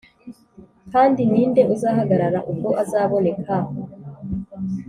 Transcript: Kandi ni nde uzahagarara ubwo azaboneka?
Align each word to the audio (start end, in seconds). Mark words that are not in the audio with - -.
Kandi 0.93 1.21
ni 1.31 1.43
nde 1.49 1.61
uzahagarara 1.73 2.39
ubwo 2.51 2.69
azaboneka? 2.83 3.55